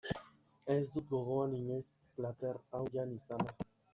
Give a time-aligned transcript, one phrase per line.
[0.75, 3.57] Ez dut gogoan inoiz plater hau jan izana.